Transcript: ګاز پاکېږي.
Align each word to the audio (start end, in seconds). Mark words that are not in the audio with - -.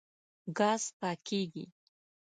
ګاز 0.57 0.83
پاکېږي. 0.99 1.65